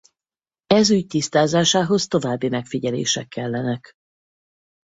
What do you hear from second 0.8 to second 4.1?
ügy tisztázásához további megfigyelések kellenek.